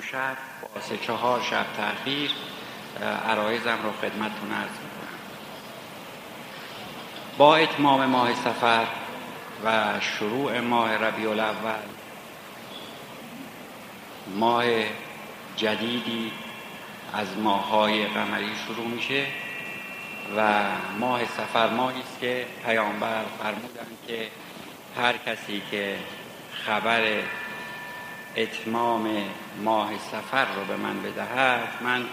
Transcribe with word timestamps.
شب 0.00 0.36
با 0.74 0.80
سه 0.80 0.96
چهار 0.96 1.42
شب 1.42 1.66
تاخیر 1.76 2.30
عرایزم 3.28 3.78
رو 3.82 3.92
خدمتتون 3.92 4.52
عرض 4.52 4.70
می‌کنم. 4.70 5.18
با 7.38 7.56
اتمام 7.56 8.06
ماه 8.06 8.34
سفر 8.34 8.86
و 9.64 10.00
شروع 10.00 10.60
ماه 10.60 10.96
ربیع 10.96 11.30
الاول 11.30 11.82
ماه 14.36 14.64
جدیدی 15.56 16.32
از 17.12 17.38
ماههای 17.38 18.06
قمری 18.06 18.50
شروع 18.66 18.86
میشه 18.86 19.26
و 20.36 20.62
ماه 20.98 21.24
سفر 21.24 21.70
ماهی 21.70 22.00
است 22.00 22.20
که 22.20 22.46
پیامبر 22.66 23.24
فرمودند 23.42 23.98
که 24.06 24.28
هر 24.96 25.16
کسی 25.16 25.62
که 25.70 25.96
خبر 26.66 27.02
اتمام 28.36 29.24
ماه 29.62 29.90
سفر 29.98 30.54
رو 30.54 30.64
به 30.64 30.76
من 30.76 31.02
بدهد 31.02 31.68
من 31.80 32.04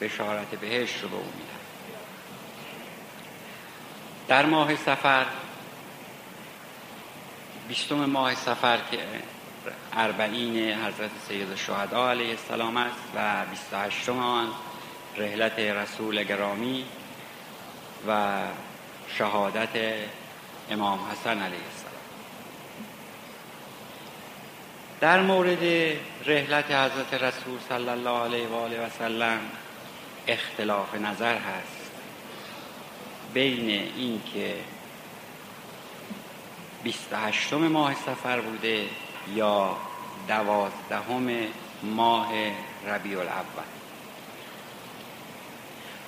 بشارت 0.00 0.46
بهش 0.46 1.00
رو 1.02 1.08
به 1.08 1.16
او 1.16 1.22
میدم. 1.22 1.60
در 4.28 4.46
ماه 4.46 4.76
سفر 4.76 5.26
بیستم 7.68 8.04
ماه 8.04 8.34
سفر 8.34 8.78
که 8.90 8.98
اربعین 9.92 10.74
حضرت 10.74 11.10
سید 11.28 11.50
الشهدا 11.50 12.10
علیه 12.10 12.30
السلام 12.30 12.76
است 12.76 13.02
و 13.14 13.46
بیست 13.50 13.74
هشتم 13.74 14.18
آن 14.18 14.48
رحلت 15.16 15.58
رسول 15.58 16.24
گرامی 16.24 16.84
و 18.08 18.38
شهادت 19.08 19.68
امام 20.70 20.98
حسن 21.12 21.38
علیه 21.38 21.58
السلام. 21.72 21.89
در 25.00 25.20
مورد 25.20 25.64
رحلت 26.26 26.70
حضرت 26.70 27.14
رسول 27.14 27.58
صلی 27.68 27.88
الله 27.88 28.24
علیه 28.24 28.48
و 28.48 28.54
آله 28.54 28.86
و 28.86 28.88
سلم 28.98 29.40
اختلاف 30.26 30.94
نظر 30.94 31.34
هست. 31.34 31.90
بین 33.34 33.70
اینکه 33.96 34.54
بیست 36.82 37.12
هشتم 37.12 37.56
ماه 37.56 37.94
سفر 37.94 38.40
بوده 38.40 38.84
یا 39.34 39.76
دوازدهم 40.28 41.30
ماه 41.82 42.32
ربیع 42.86 43.18
الاول. 43.18 43.64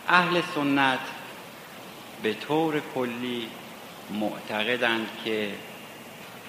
اهل 0.08 0.42
سنت 0.54 1.00
به 2.22 2.34
طور 2.34 2.82
کلی 2.94 3.48
معتقدند 4.10 5.08
که 5.24 5.50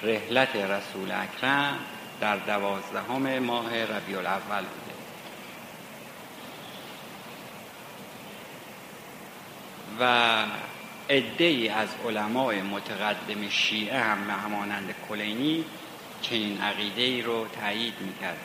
رحلت 0.04 0.56
رسول 0.56 1.12
اکرم 1.12 1.80
در 2.22 2.38
دوازدهم 2.38 3.40
ماه 3.40 3.84
ربیع 3.84 4.18
الاول 4.18 4.64
بوده. 4.64 4.94
و 10.00 10.46
عده 11.10 11.74
از 11.76 11.90
علمای 12.06 12.62
متقدم 12.62 13.50
شیعه 13.50 14.00
هم 14.00 14.30
همانند 14.30 14.96
کلینی 15.10 15.66
چنین 16.22 16.62
عقیده 16.62 17.02
ای 17.02 17.22
رو 17.22 17.48
تایید 17.48 17.94
می‌کرد. 18.02 18.38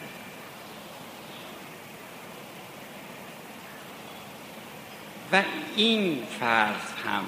و 5.33 5.43
این 5.77 6.23
فرض 6.41 7.07
هم 7.07 7.25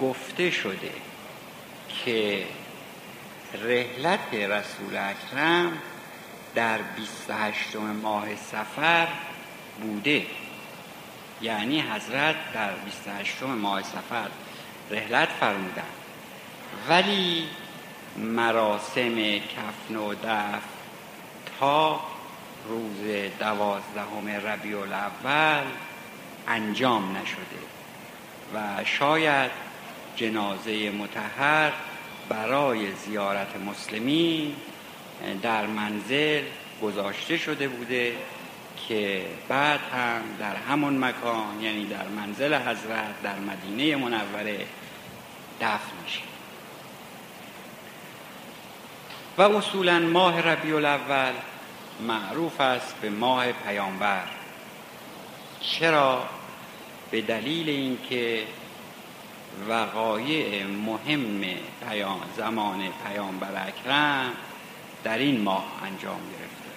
گفته 0.00 0.50
شده 0.50 0.92
که 2.04 2.46
رحلت 3.54 4.34
رسول 4.34 4.96
اکرم 4.96 5.78
در 6.54 6.78
28 6.78 7.76
ماه 7.76 8.36
سفر 8.36 9.08
بوده. 9.80 10.26
یعنی 11.40 11.80
حضرت 11.80 12.36
در 12.54 12.70
28 12.72 13.42
ماه 13.42 13.82
سفر 13.82 14.28
رحلت 14.90 15.28
فرمودن. 15.28 15.82
ولی 16.88 17.48
مراسم 18.16 19.38
کفن 19.38 19.96
و 19.96 20.14
دف 20.14 20.62
تا 21.60 22.00
روز 22.68 23.30
دوازدهم 23.38 24.28
ربیع 24.28 24.78
الاول 24.78 25.66
انجام 26.48 27.16
نشده 27.16 27.58
و 28.54 28.84
شاید 28.84 29.50
جنازه 30.16 30.90
متحر 30.90 31.72
برای 32.28 32.92
زیارت 32.92 33.56
مسلمین 33.66 34.56
در 35.42 35.66
منزل 35.66 36.42
گذاشته 36.82 37.38
شده 37.38 37.68
بوده 37.68 38.16
که 38.88 39.24
بعد 39.48 39.80
هم 39.80 40.22
در 40.38 40.56
همون 40.56 41.04
مکان 41.04 41.60
یعنی 41.62 41.86
در 41.86 42.08
منزل 42.08 42.54
حضرت 42.54 43.22
در 43.22 43.38
مدینه 43.38 43.96
منوره 43.96 44.66
دفن 45.60 45.92
میشه. 46.04 46.20
و 49.38 49.42
اصولا 49.42 49.98
ماه 49.98 50.40
ربیع 50.40 50.76
الاول 50.76 51.32
معروف 52.00 52.60
است 52.60 52.94
به 53.00 53.10
ماه 53.10 53.52
پیامبر. 53.52 54.24
چرا؟ 55.60 56.28
به 57.10 57.20
دلیل 57.20 57.68
اینکه 57.68 58.44
وقایع 59.68 60.66
مهم 60.66 61.44
پیام 61.88 62.20
زمان 62.36 62.88
پیامبر 63.06 63.68
اکرم 63.68 64.32
در 65.04 65.18
این 65.18 65.40
ماه 65.40 65.64
انجام 65.84 66.20
گرفته. 66.20 66.68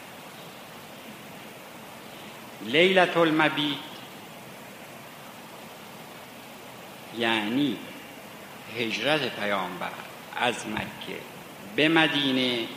لیلت 2.61 3.17
المبیت 3.17 3.77
یعنی 7.17 7.77
هجرت 8.77 9.39
پیامبر 9.39 9.91
از 10.35 10.67
مکه 10.67 11.19
به 11.75 11.89
مدینه 11.89 12.67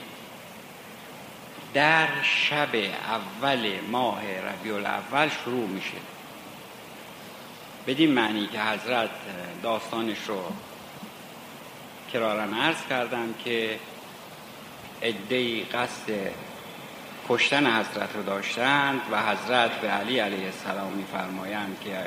در 1.75 2.09
شب 2.23 2.75
اول 2.75 3.81
ماه 3.91 4.23
ربیع 4.41 4.75
الاول 4.75 5.29
شروع 5.45 5.69
میشه. 5.69 5.97
بدین 7.87 8.13
معنی 8.13 8.47
که 8.47 8.61
حضرت 8.61 9.11
داستانش 9.63 10.19
رو 10.27 10.43
کرارن 12.13 12.55
عرض 12.55 12.87
کردم 12.91 13.35
که 13.45 13.79
ادهی 15.03 15.65
قصد 15.65 16.13
کشتن 17.29 17.67
حضرت 17.67 18.17
رو 18.17 18.23
داشتند 18.23 19.01
و 19.11 19.23
حضرت 19.23 19.71
به 19.71 19.89
علی 19.89 20.19
علیه 20.19 20.45
السلام 20.45 20.93
میفرمایند 20.93 21.77
که 21.85 21.99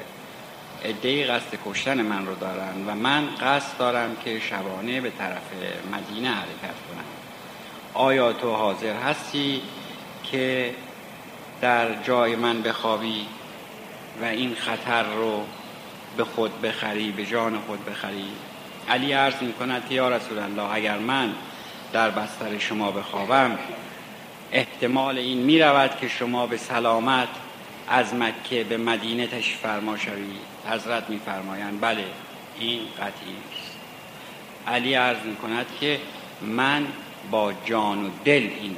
ادهی 0.83 1.23
قصد 1.23 1.57
کشتن 1.65 2.01
من 2.01 2.25
رو 2.25 2.35
دارند 2.35 2.87
و 2.87 2.95
من 2.95 3.35
قصد 3.35 3.77
دارم 3.77 4.15
که 4.15 4.39
شبانه 4.39 5.01
به 5.01 5.09
طرف 5.09 5.43
مدینه 5.93 6.29
حرکت 6.29 6.77
کنم. 6.89 7.05
آیا 7.93 8.33
تو 8.33 8.53
حاضر 8.53 8.93
هستی 8.93 9.61
که 10.23 10.75
در 11.61 12.03
جای 12.03 12.35
من 12.35 12.61
بخوابی 12.61 13.25
و 14.21 14.25
این 14.25 14.55
خطر 14.55 15.03
رو 15.03 15.45
به 16.17 16.23
خود 16.23 16.61
بخری 16.61 17.11
به 17.11 17.25
جان 17.25 17.59
خود 17.67 17.85
بخری. 17.85 18.27
علی 18.89 19.13
عرض 19.13 19.41
می 19.41 19.53
کند 19.53 19.91
یا 19.91 20.09
رسول 20.09 20.39
الله 20.39 20.73
اگر 20.73 20.97
من 20.97 21.33
در 21.93 22.09
بستر 22.09 22.57
شما 22.59 22.91
بخوابم 22.91 23.59
احتمال 24.51 25.17
این 25.17 25.37
می 25.37 25.59
رود 25.59 25.97
که 26.01 26.07
شما 26.07 26.47
به 26.47 26.57
سلامت 26.57 27.27
از 27.87 28.13
مکه 28.13 28.63
به 28.63 28.77
مدینه 28.77 29.27
تشریف 29.27 29.57
فرما 29.57 29.97
شوید 29.97 30.41
حضرت 30.69 31.09
میفرمایند 31.09 31.81
بله 31.81 32.05
این 32.59 32.79
قطعی 32.97 33.35
است. 33.51 33.77
علی 34.67 34.93
عرض 34.93 35.23
می 35.25 35.35
کند 35.35 35.65
که 35.79 35.99
من 36.41 36.87
با 37.31 37.53
جان 37.65 38.05
و 38.05 38.09
دل 38.25 38.49
این 38.61 38.75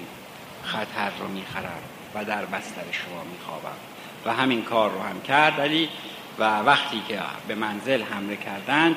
خطر 0.63 1.11
رو 1.19 1.27
می‌خرم 1.27 1.81
و 2.15 2.25
در 2.25 2.45
بستر 2.45 2.91
شما 2.91 3.23
میخوابم. 3.31 3.77
و 4.25 4.33
همین 4.33 4.61
کار 4.61 4.91
رو 4.91 5.01
هم 5.01 5.21
کرد. 5.21 5.61
علی 5.61 5.89
و 6.39 6.59
وقتی 6.59 7.01
که 7.07 7.19
به 7.47 7.55
منزل 7.55 8.03
حمله 8.03 8.35
کردند 8.35 8.95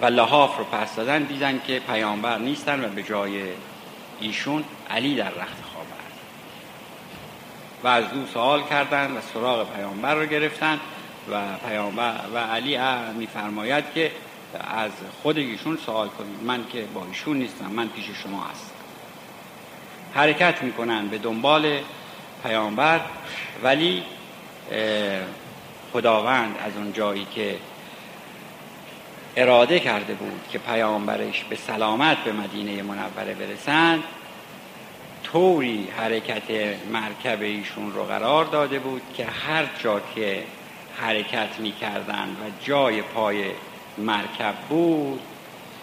و 0.00 0.06
لحاف 0.06 0.58
رو 0.58 0.64
پس 0.64 0.96
دادن 0.96 1.22
دیدن 1.22 1.60
که 1.66 1.80
پیامبر 1.80 2.38
نیستن 2.38 2.84
و 2.84 2.88
به 2.88 3.02
جای 3.02 3.42
ایشون 4.20 4.64
علی 4.90 5.16
در 5.16 5.30
رخت 5.30 5.62
خواب 5.72 5.86
است. 5.86 6.20
و 7.84 7.88
از 7.88 8.04
او 8.12 8.26
سوال 8.26 8.62
کردند 8.62 9.16
و 9.16 9.20
سراغ 9.34 9.74
پیامبر 9.74 10.14
رو 10.14 10.26
گرفتن 10.26 10.80
و 11.30 11.42
پیامبر 11.68 12.20
و 12.34 12.38
علی 12.38 12.78
میفرماید 13.18 13.84
که 13.94 14.12
از 14.70 14.90
خود 15.22 15.38
ایشون 15.38 15.78
سوال 15.86 16.08
کنید. 16.08 16.42
من 16.42 16.64
که 16.72 16.84
با 16.94 17.06
ایشون 17.06 17.36
نیستم 17.36 17.66
من 17.66 17.88
پیش 17.88 18.04
شما 18.22 18.44
هستم. 18.44 18.74
حرکت 20.14 20.62
می‌کنن 20.62 21.08
به 21.08 21.18
دنبال 21.18 21.78
پیامبر 22.42 23.00
ولی 23.62 24.02
خداوند 25.92 26.56
از 26.64 26.76
اون 26.76 26.92
جایی 26.92 27.26
که 27.34 27.56
اراده 29.36 29.80
کرده 29.80 30.14
بود 30.14 30.40
که 30.50 30.58
پیامبرش 30.58 31.44
به 31.44 31.56
سلامت 31.56 32.18
به 32.18 32.32
مدینه 32.32 32.82
منوره 32.82 33.34
برسند 33.34 34.02
طوری 35.24 35.88
حرکت 35.96 36.76
مرکب 36.92 37.42
ایشون 37.42 37.92
رو 37.92 38.04
قرار 38.04 38.44
داده 38.44 38.78
بود 38.78 39.02
که 39.16 39.26
هر 39.26 39.66
جا 39.82 40.00
که 40.14 40.42
حرکت 40.96 41.48
می 41.58 41.72
کردن 41.72 42.28
و 42.28 42.64
جای 42.64 43.02
پای 43.02 43.44
مرکب 43.98 44.54
بود 44.68 45.20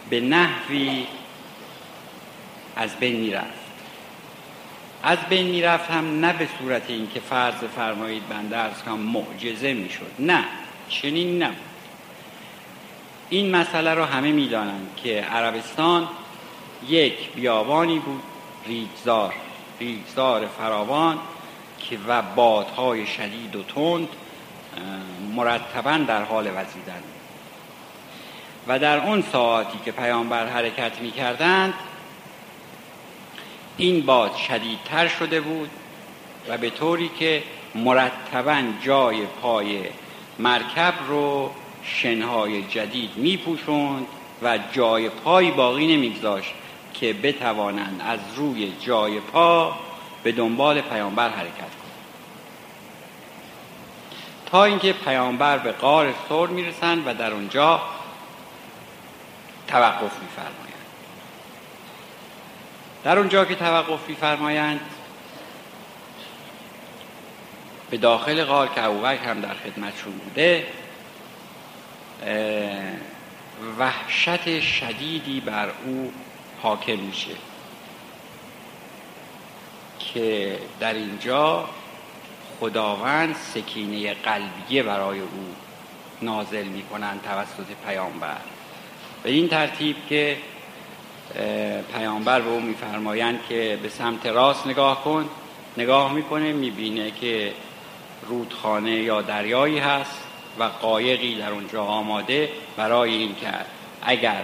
به 0.10 0.20
نحوی 0.20 1.08
از 2.76 2.96
بین 2.96 3.20
می 3.20 3.32
رفت 3.32 3.61
از 5.04 5.18
بین 5.30 5.48
می 5.48 5.62
رفت 5.62 5.92
هم 5.92 6.26
نه 6.26 6.34
به 6.34 6.48
صورت 6.60 6.90
اینکه 6.90 7.20
فرض 7.20 7.64
فرمایید 7.76 8.30
بنده 8.30 8.58
از 8.58 8.84
کنم 8.84 9.00
معجزه 9.00 9.74
می 9.74 9.90
شد 9.90 10.12
نه 10.20 10.44
چنین 10.90 11.44
نبود. 11.44 11.58
این 13.30 13.56
مسئله 13.56 13.94
رو 13.94 14.06
همه 14.06 14.32
می‌دانند 14.32 14.90
که 15.04 15.22
عربستان 15.22 16.08
یک 16.88 17.34
بیابانی 17.34 18.00
بود 18.00 18.24
ریگزار 18.66 19.34
ریگزار 19.80 20.48
فراوان 20.48 21.20
که 21.80 21.98
و 22.08 22.22
بادهای 22.22 23.08
شدید 23.08 23.56
و 23.56 23.64
تند 23.64 24.08
مرتبا 25.36 25.98
در 25.98 26.24
حال 26.24 26.48
وزیدن 26.48 27.04
و 28.68 28.80
در 28.80 28.98
اون 28.98 29.24
ساعتی 29.32 29.80
که 29.86 29.92
پیامبر 29.92 30.48
حرکت 30.48 31.02
می 31.02 31.12
کردند 31.12 31.74
این 33.82 34.02
باد 34.02 34.36
شدیدتر 34.36 35.08
شده 35.08 35.42
بود 35.42 35.70
و 36.48 36.58
به 36.58 36.70
طوری 36.70 37.10
که 37.20 37.44
مرتبا 37.76 38.64
جای 38.84 39.26
پای 39.26 39.82
مرکب 40.40 40.94
رو 41.08 41.52
شنهای 41.84 42.64
جدید 42.64 43.10
می 43.16 43.38
پوشند 43.38 44.08
و 44.42 44.60
جای 44.72 45.10
پای 45.10 45.52
باقی 45.52 45.96
نمیگذاشت 45.96 46.54
که 46.94 47.14
بتوانند 47.14 48.02
از 48.06 48.20
روی 48.36 48.74
جای 48.80 49.20
پا 49.20 49.76
به 50.24 50.32
دنبال 50.32 50.82
پیامبر 50.82 51.30
حرکت 51.30 51.56
کنند. 51.58 51.92
تا 54.46 54.64
اینکه 54.64 54.94
پیامبر 54.94 55.58
به 55.58 55.72
غار 55.72 56.14
سور 56.30 56.50
می‌رسند 56.50 57.08
و 57.08 57.14
در 57.14 57.34
اونجا 57.34 57.82
توقف 59.68 60.22
میفرمایند. 60.22 60.71
در 63.04 63.18
اونجا 63.18 63.46
که 63.46 63.56
توقف 63.56 64.10
میفرمایند 64.10 64.80
به 67.90 67.98
داخل 67.98 68.44
غار 68.44 68.68
که 68.68 68.84
ابوبکر 68.84 69.24
هم 69.24 69.42
در 69.42 69.54
خدمتشون 69.54 70.14
بوده 70.14 70.68
وحشت 73.80 74.60
شدیدی 74.60 75.40
بر 75.40 75.70
او 75.86 76.14
حاکم 76.62 77.00
میشه 77.00 77.36
که 80.00 80.60
در 80.80 80.94
اینجا 80.94 81.70
خداوند 82.60 83.36
سکینه 83.36 84.14
قلبیه 84.14 84.84
برای 84.84 85.20
او 85.20 85.56
نازل 86.22 86.64
می‌کنن 86.64 87.20
توسط 87.20 87.68
پیامبر. 87.86 88.38
به 89.24 89.30
این 89.30 89.48
ترتیب 89.48 89.96
که 90.10 90.38
پیامبر 91.94 92.42
به 92.42 92.50
او 92.50 92.60
میفرمایند 92.60 93.40
که 93.50 93.80
به 93.84 93.90
سمت 93.90 94.26
راست 94.26 94.68
نگاه 94.68 95.04
کن. 95.04 95.30
نگاه 95.78 96.14
می‌کنه 96.14 96.52
می‌بینه 96.54 97.12
که 97.12 97.54
رودخانه 98.28 98.92
یا 98.92 99.22
دریایی 99.22 99.80
هست 99.80 100.24
و 100.60 100.64
قایقی 100.64 101.36
در 101.36 101.52
اونجا 101.52 101.84
آماده 101.84 102.50
برای 102.78 103.14
اینکه 103.14 103.48
اگر 104.02 104.44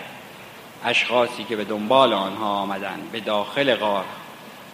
اشخاصی 0.86 1.44
که 1.44 1.56
به 1.56 1.64
دنبال 1.64 2.14
آنها 2.14 2.46
آمدن 2.46 3.00
به 3.12 3.20
داخل 3.20 3.76
غار 3.76 4.06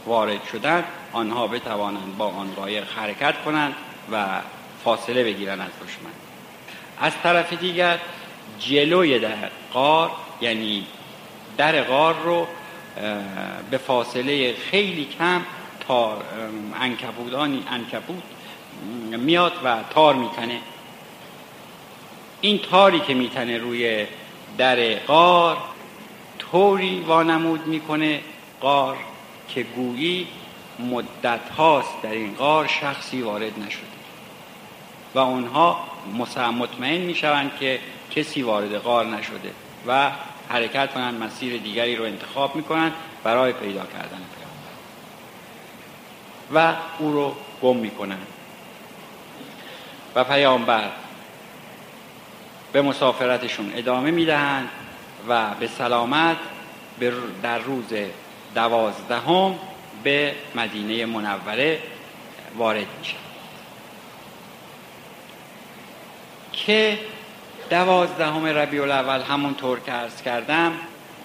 وارد 0.05 0.43
شدند 0.51 0.83
آنها 1.13 1.47
بتوانند 1.47 2.17
با 2.17 2.27
آن 2.27 2.53
قایق 2.55 2.83
حرکت 2.97 3.43
کنند 3.45 3.75
و 4.11 4.25
فاصله 4.83 5.23
بگیرند 5.23 5.61
از 5.61 5.87
دشمن. 5.87 6.11
از 6.99 7.13
طرف 7.23 7.53
دیگر 7.53 7.99
جلوی 8.59 9.19
در 9.19 9.35
غار 9.73 10.11
یعنی 10.41 10.85
در 11.57 11.83
غار 11.83 12.15
رو 12.23 12.47
به 13.71 13.77
فاصله 13.77 14.55
خیلی 14.55 15.05
کم 15.05 15.41
تار 15.87 16.23
انکبودانی 16.81 17.63
انکبود 17.71 18.23
میاد 19.11 19.53
و 19.63 19.77
تار 19.89 20.15
میتنه. 20.15 20.59
این 22.41 22.59
تاری 22.59 22.99
که 22.99 23.13
میتنه 23.13 23.57
روی 23.57 24.05
در 24.57 24.95
غار 24.95 25.57
طوری 26.39 26.99
وانمود 26.99 27.67
می‌کنه 27.67 28.21
غار 28.61 28.97
که 29.49 29.63
گویی 29.63 30.27
مدت 30.79 31.49
هاست 31.57 32.01
در 32.03 32.11
این 32.11 32.35
غار 32.35 32.67
شخصی 32.67 33.21
وارد 33.21 33.59
نشده. 33.59 33.87
و 35.15 35.19
اونها 35.19 35.87
مطمئن 36.59 37.01
می‌شوند 37.01 37.51
که 37.59 37.79
کسی 38.15 38.41
وارد 38.41 38.77
غار 38.77 39.05
نشده 39.05 39.51
و 39.87 40.11
حرکت 40.53 40.93
کنند 40.93 41.23
مسیر 41.23 41.61
دیگری 41.61 41.95
رو 41.95 42.03
انتخاب 42.03 42.55
می‌کنند 42.55 42.93
برای 43.23 43.53
پیدا 43.53 43.85
کردن 43.85 44.21
پیامبر. 44.35 44.73
و 46.53 46.75
او 46.99 47.11
رو 47.13 47.35
گم 47.61 47.77
می‌کنند. 47.77 48.27
و 50.15 50.23
پیامبر 50.23 50.89
به 52.71 52.81
مسافرتشون 52.81 53.73
ادامه 53.75 54.11
می‌دهند 54.11 54.69
و 55.27 55.49
به 55.59 55.67
سلامت 55.67 56.37
در 57.43 57.59
روز 57.59 57.93
دوازدهم 58.55 59.55
به 60.03 60.35
مدینه 60.55 61.05
منوره 61.05 61.79
وارد 62.57 62.87
میشن 62.99 63.17
که 66.53 66.99
دوازدهم 67.73 68.45
ربیع 68.45 68.81
الاول 68.81 69.21
همونطور 69.21 69.79
که 69.79 69.91
عرض 69.91 70.21
کردم 70.21 70.71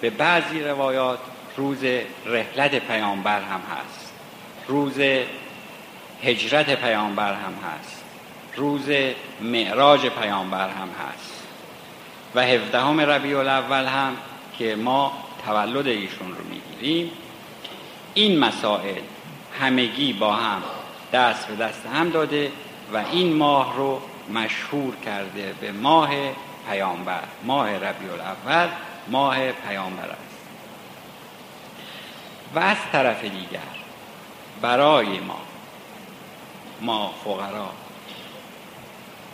به 0.01 0.09
بعضی 0.09 0.59
روایات 0.59 1.19
روز 1.57 1.83
رحلت 2.25 2.75
پیامبر 2.75 3.41
هم 3.41 3.61
هست. 3.61 4.13
روز 4.67 4.99
هجرت 6.23 6.75
پیامبر 6.75 7.33
هم 7.33 7.53
هست. 7.53 8.03
روز 8.55 8.89
معراج 9.41 10.07
پیامبر 10.07 10.69
هم 10.69 10.89
هست. 10.89 11.43
و 12.35 12.41
هفدهم 12.41 13.01
ربیع 13.01 13.39
الاول 13.39 13.85
هم 13.85 14.17
که 14.59 14.75
ما 14.75 15.11
تولد 15.45 15.87
ایشون 15.87 16.27
رو 16.29 16.43
می‌گیریم. 16.49 17.11
این 18.13 18.39
مسائل 18.39 19.01
همگی 19.61 20.13
با 20.13 20.33
هم 20.33 20.61
دست 21.13 21.47
به 21.47 21.55
دست 21.55 21.85
هم 21.93 22.09
داده 22.09 22.51
و 22.93 22.97
این 23.11 23.33
ماه 23.33 23.77
رو 23.77 24.01
مشهور 24.33 24.95
کرده 24.95 25.53
به 25.61 25.71
ماه 25.71 26.09
پیامبر 26.69 27.23
ماه 27.43 27.75
ربیع 27.75 28.11
الاول 28.13 28.69
ماه 29.07 29.51
پیامبر 29.51 30.09
است. 30.09 30.39
و 32.55 32.59
از 32.59 32.77
طرف 32.91 33.23
دیگر 33.23 33.59
برای 34.61 35.19
ما 35.19 35.39
ما 36.81 37.13
فقرا 37.23 37.69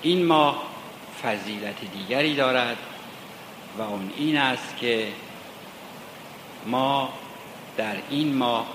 این 0.02 0.26
ماه 0.26 0.64
فضیلت 1.24 1.76
دیگری 1.94 2.36
دارد 2.36 2.78
و 3.78 3.82
اون 3.82 4.14
این 4.18 4.38
است 4.38 4.78
که 4.78 5.08
ما 6.66 7.10
در 7.78 7.96
این 8.10 8.36
ماه 8.36 8.66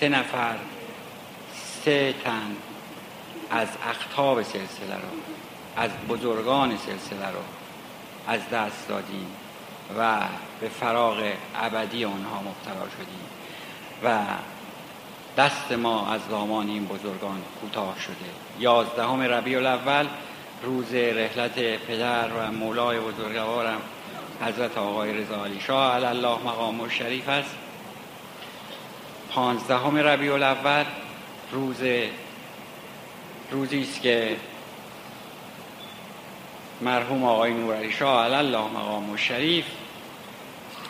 سه 0.00 0.08
نفر 0.08 0.56
سه 1.84 2.14
تن 2.24 2.56
از 3.52 3.68
اختاب 3.90 4.42
سلسله 4.42 4.94
رو 4.94 5.08
از 5.76 5.90
بزرگان 6.08 6.76
سلسله 6.76 7.26
رو 7.26 7.42
از 8.28 8.40
دست 8.52 8.88
دادیم 8.88 9.26
و 9.98 10.20
به 10.60 10.68
فراغ 10.68 11.32
ابدی 11.56 12.04
آنها 12.04 12.40
مبتلا 12.40 12.88
شدیم 12.98 13.26
و 14.04 14.18
دست 15.36 15.72
ما 15.72 16.12
از 16.12 16.20
دامان 16.30 16.68
این 16.68 16.84
بزرگان 16.84 17.42
کوتاه 17.60 18.00
شده. 18.00 18.14
یازدهم 18.60 19.20
ربیع 19.20 19.58
الاول 19.58 20.06
روز 20.62 20.94
رحلت 20.94 21.58
پدر 21.86 22.28
و 22.28 22.52
مولای 22.52 22.98
بزرگوارم 23.00 23.80
حضرت 24.40 24.78
آقای 24.78 25.12
رضا 25.12 25.44
علی 25.44 25.60
شاه 25.60 25.94
علی 25.94 26.04
الله 26.04 26.38
مقام 26.38 26.88
شریف 26.88 27.28
است. 27.28 27.54
پانزدهم 29.30 29.96
ربیع 29.96 30.34
الاول 30.34 30.84
روز 31.52 31.82
روزی 33.52 33.82
است 33.82 34.02
که 34.02 34.36
مرحوم 36.80 37.24
آقای 37.24 37.52
علی 37.52 37.92
شاه 37.92 38.24
علی 38.24 38.34
الله 38.34 38.58
مقام 38.58 39.16
شریف 39.16 39.64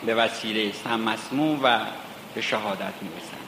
به 0.05 0.15
وسیله 0.15 0.71
سم 0.83 0.99
مسموم 0.99 1.59
و 1.63 1.79
به 2.35 2.41
شهادت 2.41 2.93
می‌رسند. 3.01 3.47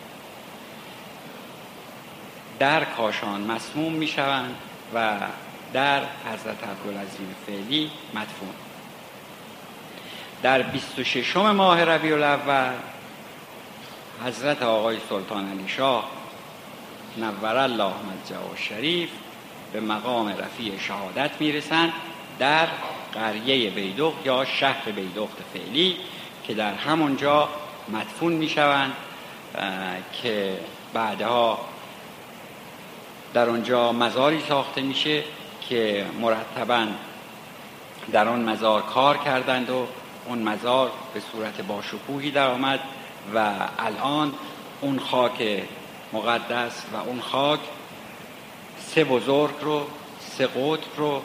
در 2.60 2.84
کاشان 2.84 3.42
مسموم 3.42 3.94
می‌شوند 3.94 4.56
و 4.94 5.20
در 5.74 6.00
حضرت 6.00 6.64
عبدالعظیم 6.64 7.36
فعلی 7.48 7.92
مدفون. 8.14 8.54
در 10.44 10.62
26 10.62 11.38
ماه 11.38 11.84
ربیع 11.84 12.14
الاول 12.14 12.74
حضرت 14.26 14.62
آقای 14.62 14.98
سلطان 15.10 15.52
علی 15.52 15.68
شاه 15.68 16.25
نور 17.18 17.58
الله 17.58 17.94
مجده 17.94 18.58
شریف 18.58 19.10
به 19.74 19.80
مقام 19.80 20.28
رفیع 20.28 20.80
شهادت 20.80 21.32
می‌رسند 21.40 21.94
در 22.40 22.68
قریه 23.14 23.70
بیدوق 23.70 24.14
یا 24.26 24.46
شهر 24.46 24.92
بیدخت 24.92 25.38
فعلی 25.54 25.98
که 26.48 26.54
در 26.54 26.74
همونجا 26.74 27.50
مدفون 27.90 28.34
می‌شوند 28.34 28.94
که 30.22 30.58
بعدها 30.94 31.60
در 33.34 33.50
آنجا 33.50 33.92
مزاری 33.92 34.42
ساخته 34.50 34.82
میشه 34.82 35.24
که 35.70 36.06
مرتبا 36.22 36.88
در 38.12 38.28
آن 38.28 38.50
مزار 38.50 38.82
کار 38.82 39.18
کردند 39.18 39.70
و 39.70 39.88
اون 40.26 40.40
مزار 40.40 40.92
به 41.14 41.22
صورت 41.32 41.62
باشکوهی 41.62 42.32
در 42.32 42.48
آمد 42.48 42.80
و 43.36 43.52
الان 43.80 44.34
اون 44.82 45.00
خاک 45.00 45.64
مقدس 46.16 46.84
و 46.94 46.96
اون 46.96 47.22
خاک 47.22 47.60
سه 48.80 49.04
بزرگ 49.04 49.54
رو 49.62 49.88
سه 50.20 50.48
قطب 50.48 50.98
رو 50.98 51.22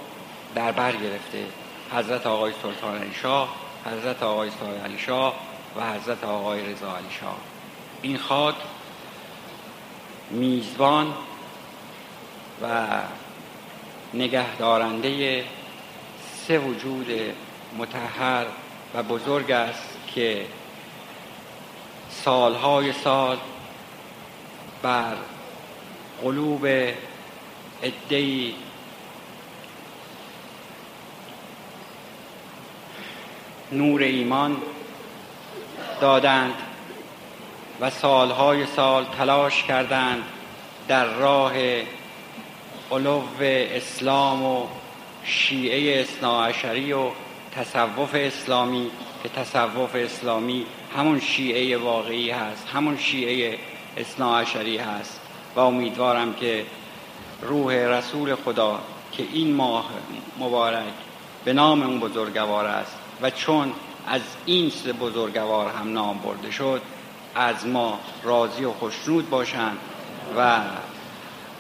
در 0.55 0.73
بر 0.73 0.93
گرفته. 0.93 1.45
حضرت 1.93 2.27
آقای 2.27 2.53
سلطان 2.63 2.99
علی 2.99 3.15
شاه 3.23 3.49
حضرت 3.87 4.23
آقای 4.23 4.51
سای 4.61 4.79
علی 4.79 4.99
شاه 4.99 5.35
و 5.77 5.93
حضرت 5.93 6.25
آقای 6.25 6.73
رضا 6.73 6.97
علی 6.97 7.11
شاه. 7.21 7.37
این 8.03 8.19
خاک 8.19 8.55
میزبان 10.31 11.15
و 12.63 12.87
نگهدارنده 14.15 15.45
سه 16.47 16.59
وجود 16.59 17.07
متحر 17.79 18.47
و 18.95 19.03
بزرگ 19.03 19.51
است 19.51 19.99
که 20.15 20.47
سالهای 22.11 22.93
سال 22.93 23.39
بر 24.83 25.15
قلوب 26.23 26.67
ادهی 27.83 28.55
نور 33.73 34.03
ایمان 34.03 34.57
دادند 36.01 36.55
و 37.81 37.91
سالهای 37.91 38.67
سال 38.67 39.05
تلاش 39.05 39.63
کردند 39.63 40.23
در 40.89 41.05
راه 41.05 41.53
علو 42.93 43.23
اسلام 43.41 44.43
و 44.43 44.67
شیعه 45.25 46.01
اصناعشری 46.01 46.93
و 46.93 47.11
تصوف 47.57 48.15
اسلامی 48.15 48.91
که 49.23 49.29
تصوف 49.29 49.95
اسلامی 49.95 50.67
همون 50.97 51.21
شیعه 51.21 51.77
واقعی 51.77 52.31
هست 52.31 52.69
همون 52.75 52.99
شیعه 52.99 53.59
اصناعشری 53.97 54.77
هست 54.77 55.21
و 55.57 55.61
امیدوارم 55.61 56.35
که 56.35 56.67
روح 57.43 57.75
رسول 57.75 58.35
خدا 58.35 58.81
که 59.13 59.23
این 59.33 59.55
ماه 59.55 59.91
مبارک 60.39 60.93
به 61.45 61.53
نام 61.53 61.83
اون 61.83 62.01
بزرگوار 62.01 62.67
است 62.67 62.97
و 63.23 63.31
چون 63.31 63.73
از 64.07 64.21
این 64.47 64.71
سه 64.71 64.93
بزرگوار 64.93 65.71
هم 65.71 65.93
نام 65.93 66.19
برده 66.19 66.51
شد 66.51 66.83
از 67.35 67.67
ما 67.67 67.99
راضی 68.23 68.65
و 68.65 68.73
خوشنود 68.73 69.31
باشند 69.31 69.79
و 70.37 70.61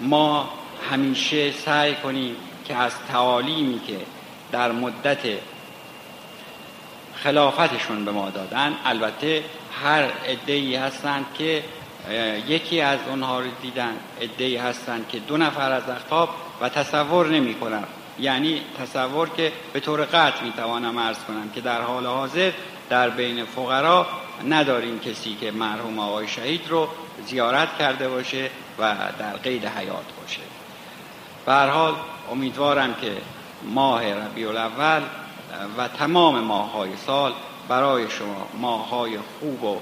ما 0.01 0.49
همیشه 0.91 1.53
سعی 1.53 1.95
کنیم 1.95 2.37
که 2.65 2.77
از 2.77 2.93
تعالیمی 3.13 3.81
که 3.81 3.99
در 4.53 4.73
مدت 4.73 5.19
خلافتشون 7.15 8.05
به 8.05 8.11
ما 8.11 8.31
دادن 8.31 8.77
البته 8.85 9.45
هر 9.83 10.09
ای 10.47 10.77
هستند 10.77 11.27
که 11.39 11.65
یکی 12.49 12.80
از 12.80 12.99
اونها 13.09 13.40
رو 13.40 13.47
دیدن 13.62 13.97
ای 14.38 14.57
هستند 14.57 15.09
که 15.09 15.19
دو 15.19 15.37
نفر 15.37 15.73
از 15.73 15.88
اخطاب 15.88 16.28
و 16.61 16.69
تصور 16.69 17.28
نمی 17.28 17.54
کنن 17.54 17.85
یعنی 18.19 18.61
تصور 18.78 19.28
که 19.28 19.52
به 19.73 19.80
طور 19.80 20.00
قطع 20.00 20.45
می 20.45 20.52
توانم 20.52 20.99
عرض 20.99 21.19
کنم 21.19 21.50
که 21.54 21.61
در 21.61 21.83
حال 21.83 22.07
حاضر 22.07 22.52
در 22.90 23.11
بین 23.11 23.45
فقرا 23.45 24.07
نداریم 24.49 24.99
کسی 24.99 25.37
که 25.40 25.50
مرحوم 25.50 25.99
آقای 25.99 26.28
شهید 26.28 26.69
رو 26.69 26.88
زیارت 27.26 27.78
کرده 27.78 28.09
باشه 28.09 28.50
و 28.78 28.95
در 29.19 29.37
قید 29.37 29.66
حیات 29.66 30.04
باشه. 30.21 30.40
به 31.47 31.52
حال 31.52 31.95
امیدوارم 32.33 32.95
که 32.95 33.12
ماه 33.62 34.14
ربیع 34.14 34.49
الاول 34.49 35.02
و 35.78 35.88
تمام 35.88 36.40
ماه 36.40 36.73
های 36.73 36.90
سال 37.07 37.33
برای 37.69 38.11
شما 38.11 38.47
ماه 38.61 38.88
های 38.88 39.19
خوب 39.19 39.64
و 39.64 39.80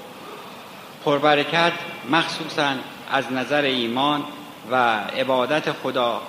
پربرکت 1.05 1.73
مخصوصا 2.09 2.73
از 3.11 3.31
نظر 3.33 3.61
ایمان 3.61 4.23
و 4.71 4.75
عبادت 4.99 5.71
خدا 5.71 6.21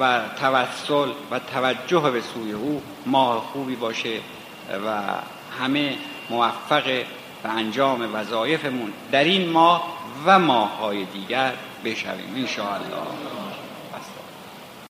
و 0.00 0.20
توسل 0.40 1.08
و 1.30 1.38
توجه 1.38 2.10
به 2.10 2.20
سوی 2.20 2.52
او 2.52 2.82
ماه 3.06 3.50
خوبی 3.52 3.76
باشه 3.76 4.20
و 4.86 5.02
همه 5.60 5.96
موفق 6.30 6.84
به 7.42 7.48
انجام 7.48 8.14
وظایفمون 8.14 8.92
در 9.12 9.24
این 9.24 9.48
ماه 9.48 9.96
و 10.26 10.38
ماه 10.38 10.78
های 10.78 11.04
دیگر 11.04 11.52
بشویم 11.84 12.34
انشاءالله. 12.36 13.45